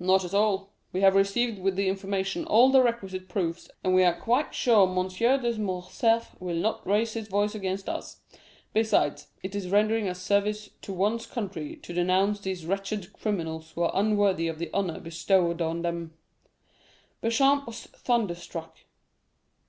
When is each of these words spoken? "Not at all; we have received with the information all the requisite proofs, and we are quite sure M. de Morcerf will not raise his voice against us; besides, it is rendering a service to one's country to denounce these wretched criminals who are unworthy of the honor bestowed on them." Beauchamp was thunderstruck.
"Not 0.00 0.24
at 0.24 0.34
all; 0.34 0.72
we 0.92 1.02
have 1.02 1.14
received 1.14 1.60
with 1.60 1.76
the 1.76 1.88
information 1.88 2.44
all 2.46 2.72
the 2.72 2.82
requisite 2.82 3.28
proofs, 3.28 3.70
and 3.84 3.94
we 3.94 4.02
are 4.02 4.12
quite 4.12 4.52
sure 4.52 4.88
M. 4.88 5.06
de 5.06 5.56
Morcerf 5.60 6.34
will 6.40 6.56
not 6.56 6.84
raise 6.84 7.12
his 7.12 7.28
voice 7.28 7.54
against 7.54 7.88
us; 7.88 8.22
besides, 8.74 9.28
it 9.44 9.54
is 9.54 9.68
rendering 9.68 10.08
a 10.08 10.16
service 10.16 10.70
to 10.82 10.92
one's 10.92 11.26
country 11.26 11.76
to 11.84 11.92
denounce 11.94 12.40
these 12.40 12.66
wretched 12.66 13.12
criminals 13.12 13.70
who 13.70 13.82
are 13.84 13.92
unworthy 13.94 14.48
of 14.48 14.58
the 14.58 14.68
honor 14.74 14.98
bestowed 14.98 15.62
on 15.62 15.82
them." 15.82 16.14
Beauchamp 17.20 17.68
was 17.68 17.82
thunderstruck. 17.86 18.76